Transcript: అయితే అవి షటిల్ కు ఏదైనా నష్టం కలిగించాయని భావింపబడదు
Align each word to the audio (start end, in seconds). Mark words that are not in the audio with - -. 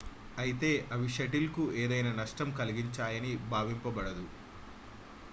అయితే 0.37 0.69
అవి 0.93 1.07
షటిల్ 1.15 1.49
కు 1.51 1.63
ఏదైనా 1.81 2.11
నష్టం 2.19 2.49
కలిగించాయని 2.59 3.33
భావింపబడదు 3.51 4.25